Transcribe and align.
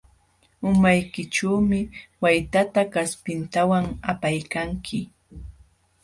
Umaykićhuumi 0.69 1.79
waytata 2.21 2.81
kaspintawan 2.93 3.85
apaykanki. 4.11 4.99